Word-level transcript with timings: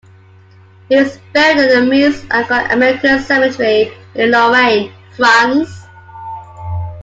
He 0.89 0.95
was 0.95 1.19
buried 1.31 1.59
at 1.59 1.69
the 1.79 1.83
Meuse-Argonne 1.85 2.71
American 2.71 3.19
Cemetery 3.19 3.93
in 4.15 4.31
Lorraine, 4.31 4.91
France. 5.15 5.85